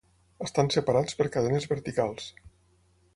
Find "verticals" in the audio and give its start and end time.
1.75-2.31